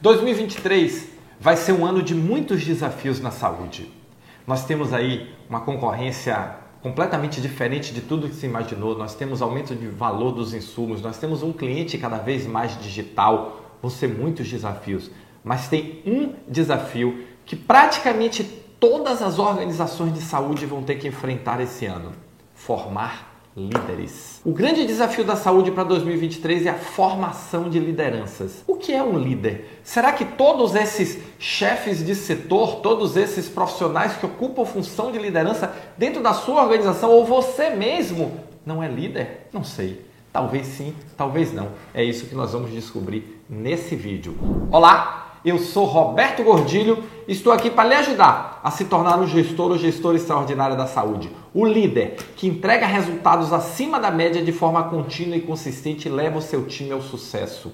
[0.00, 1.08] 2023
[1.40, 3.90] vai ser um ano de muitos desafios na saúde.
[4.46, 8.96] Nós temos aí uma concorrência completamente diferente de tudo que se imaginou.
[8.96, 13.62] Nós temos aumento de valor dos insumos, nós temos um cliente cada vez mais digital.
[13.80, 15.10] Vão ser muitos desafios,
[15.42, 18.44] mas tem um desafio que praticamente
[18.78, 22.12] todas as organizações de saúde vão ter que enfrentar esse ano:
[22.54, 24.42] formar líderes.
[24.44, 28.62] O grande desafio da saúde para 2023 é a formação de lideranças.
[28.66, 29.80] O que é um líder?
[29.82, 35.74] Será que todos esses chefes de setor, todos esses profissionais que ocupam função de liderança
[35.96, 39.48] dentro da sua organização ou você mesmo não é líder?
[39.52, 40.04] Não sei.
[40.30, 41.70] Talvez sim, talvez não.
[41.94, 44.36] É isso que nós vamos descobrir nesse vídeo.
[44.70, 49.70] Olá, eu sou Roberto Gordilho estou aqui para lhe ajudar a se tornar um gestor
[49.70, 51.30] ou gestora extraordinária da saúde.
[51.52, 56.42] O líder que entrega resultados acima da média de forma contínua e consistente leva o
[56.42, 57.72] seu time ao sucesso.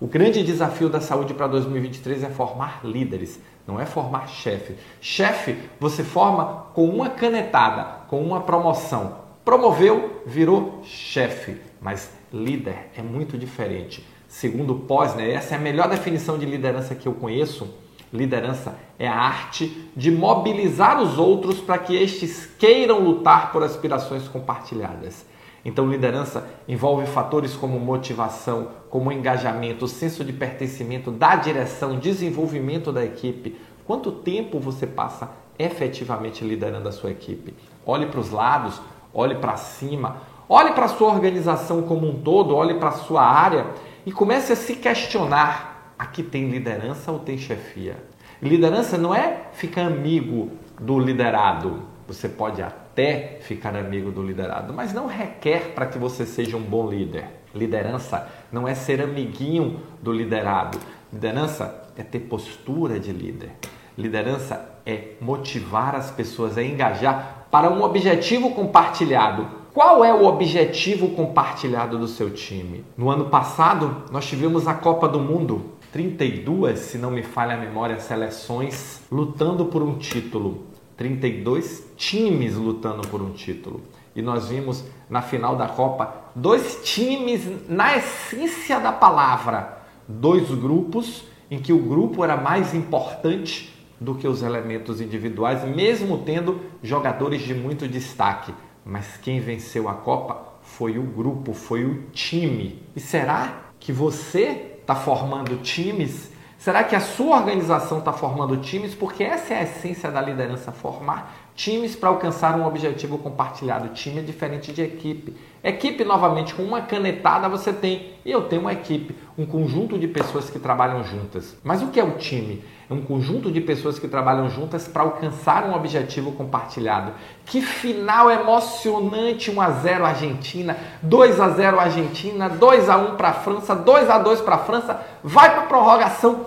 [0.00, 4.74] O grande desafio da saúde para 2023 é formar líderes, não é formar chefe.
[5.00, 9.26] Chefe você forma com uma canetada, com uma promoção.
[9.44, 16.38] Promoveu, virou chefe, mas líder é muito diferente segundo Posner, essa é a melhor definição
[16.38, 17.68] de liderança que eu conheço.
[18.12, 24.26] Liderança é a arte de mobilizar os outros para que estes queiram lutar por aspirações
[24.26, 25.26] compartilhadas.
[25.64, 33.04] Então, liderança envolve fatores como motivação, como engajamento, senso de pertencimento, da direção, desenvolvimento da
[33.04, 33.56] equipe.
[33.86, 37.54] Quanto tempo você passa efetivamente liderando a sua equipe?
[37.84, 38.80] Olhe para os lados,
[39.12, 43.22] olhe para cima, olhe para a sua organização como um todo, olhe para a sua
[43.22, 43.66] área
[44.06, 45.67] e comece a se questionar:
[45.98, 47.96] aqui tem liderança ou tem chefia?
[48.40, 51.82] Liderança não é ficar amigo do liderado.
[52.06, 56.62] Você pode até ficar amigo do liderado, mas não requer para que você seja um
[56.62, 57.24] bom líder.
[57.54, 60.78] Liderança não é ser amiguinho do liderado.
[61.12, 63.50] Liderança é ter postura de líder.
[63.96, 71.10] Liderança é motivar as pessoas a engajar para um objetivo compartilhado qual é o objetivo
[71.10, 72.84] compartilhado do seu time?
[72.96, 77.58] No ano passado, nós tivemos a Copa do Mundo, 32, se não me falha a
[77.58, 80.66] memória, seleções lutando por um título.
[80.96, 83.82] 32 times lutando por um título.
[84.14, 91.24] E nós vimos na final da Copa dois times na essência da palavra, dois grupos
[91.50, 97.42] em que o grupo era mais importante do que os elementos individuais, mesmo tendo jogadores
[97.42, 98.52] de muito destaque
[98.88, 102.82] mas quem venceu a Copa foi o grupo, foi o time.
[102.96, 106.30] E será que você está formando times?
[106.56, 108.94] Será que a sua organização está formando times?
[108.94, 113.88] Porque essa é a essência da liderança: formar times para alcançar um objetivo compartilhado.
[113.88, 115.34] Time é diferente de equipe.
[115.62, 118.12] Equipe, novamente, com uma canetada você tem.
[118.24, 121.56] E eu tenho uma equipe, um conjunto de pessoas que trabalham juntas.
[121.64, 122.62] Mas o que é o time?
[122.88, 127.12] É um conjunto de pessoas que trabalham juntas para alcançar um objetivo compartilhado.
[127.44, 129.50] Que final emocionante!
[129.50, 134.08] 1 a 0 Argentina, 2 a 0 Argentina, 2 a 1 para a França, 2
[134.08, 136.46] a 2 para a França, vai para a prorrogação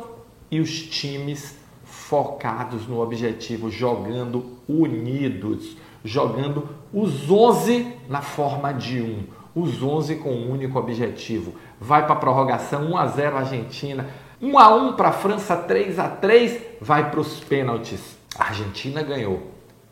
[0.50, 1.61] e os times
[2.12, 9.24] focados no objetivo, jogando unidos, jogando os 11 na forma de um,
[9.56, 11.54] os 11 com um único objetivo.
[11.80, 14.10] Vai para a prorrogação 1 a 0 Argentina,
[14.42, 18.18] 1 a 1 para a França, 3 a 3, vai para os pênaltis.
[18.38, 19.50] A Argentina ganhou,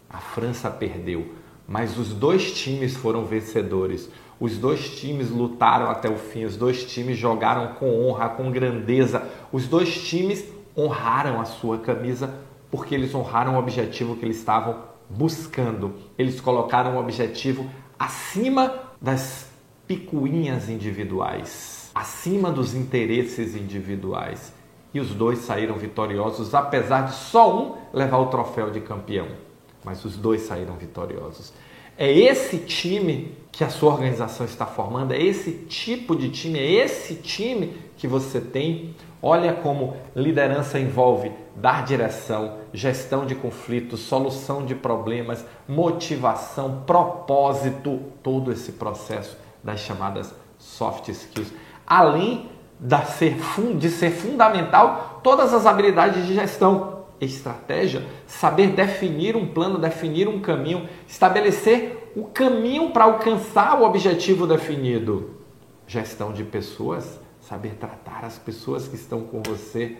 [0.09, 4.09] a França perdeu, mas os dois times foram vencedores.
[4.41, 9.23] Os dois times lutaram até o fim, os dois times jogaram com honra, com grandeza.
[9.53, 12.33] Os dois times honraram a sua camisa
[12.71, 14.77] porque eles honraram o objetivo que eles estavam
[15.09, 15.95] buscando.
[16.17, 19.49] Eles colocaram o objetivo acima das
[19.87, 24.53] picuinhas individuais, acima dos interesses individuais.
[24.93, 29.27] E os dois saíram vitoriosos, apesar de só um levar o troféu de campeão.
[29.83, 31.53] Mas os dois saíram vitoriosos.
[32.01, 36.71] É esse time que a sua organização está formando, é esse tipo de time, é
[36.85, 38.95] esse time que você tem.
[39.21, 48.49] Olha como liderança envolve dar direção, gestão de conflitos, solução de problemas, motivação, propósito, todo
[48.49, 51.51] esse processo das chamadas soft skills.
[51.85, 52.49] Além
[52.79, 60.39] de ser fundamental todas as habilidades de gestão estratégia, saber definir um plano, definir um
[60.39, 65.31] caminho, estabelecer o caminho para alcançar o objetivo definido.
[65.87, 69.97] Gestão de pessoas, saber tratar as pessoas que estão com você.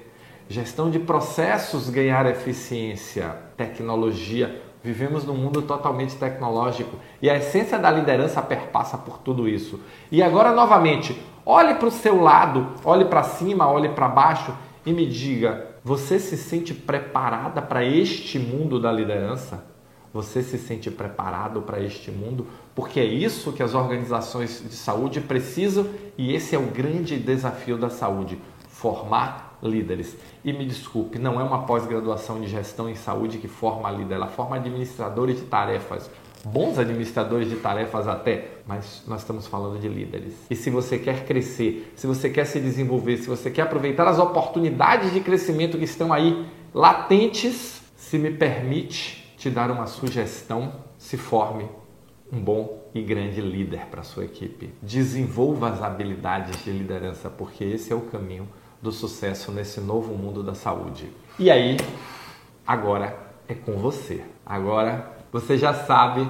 [0.48, 3.36] Gestão de processos, ganhar eficiência.
[3.56, 4.62] Tecnologia.
[4.81, 9.80] Vivemos num mundo totalmente tecnológico e a essência da liderança perpassa por tudo isso.
[10.10, 14.54] E agora, novamente, olhe para o seu lado, olhe para cima, olhe para baixo
[14.89, 19.63] e me diga: você se sente preparada para este mundo da liderança?
[20.12, 22.47] Você se sente preparado para este mundo?
[22.74, 25.88] Porque é isso que as organizações de saúde precisam
[26.18, 30.18] e esse é o grande desafio da saúde: formar líderes.
[30.44, 34.27] E me desculpe, não é uma pós-graduação de gestão em saúde que forma líder, ela
[34.27, 36.09] forma administradores de tarefas,
[36.45, 40.33] bons administradores de tarefas até, mas nós estamos falando de líderes.
[40.50, 44.19] E se você quer crescer, se você quer se desenvolver, se você quer aproveitar as
[44.19, 51.18] oportunidades de crescimento que estão aí latentes, se me permite te dar uma sugestão, se
[51.18, 51.68] forme
[52.31, 54.74] um bom e grande líder para sua equipe.
[54.81, 58.47] Desenvolva as habilidades de liderança, porque esse é o caminho
[58.81, 61.09] do sucesso nesse novo mundo da saúde.
[61.38, 61.77] E aí,
[62.65, 64.24] agora é com você.
[64.45, 66.28] Agora você já sabe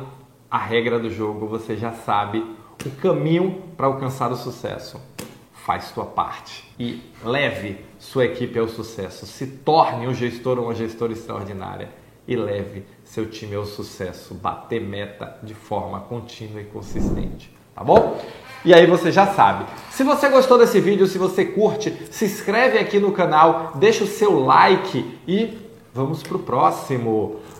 [0.50, 2.44] a regra do jogo, você já sabe
[2.86, 5.00] o caminho para alcançar o sucesso.
[5.54, 9.25] Faz tua parte e leve sua equipe ao sucesso.
[9.25, 11.90] Se torne um gestor ou uma gestora extraordinária
[12.28, 14.34] e leve seu time ao sucesso.
[14.34, 17.54] Bater meta de forma contínua e consistente.
[17.75, 18.19] Tá bom?
[18.66, 19.66] E aí você já sabe.
[19.90, 24.07] Se você gostou desse vídeo, se você curte, se inscreve aqui no canal, deixa o
[24.07, 25.57] seu like e
[25.94, 27.40] vamos pro próximo.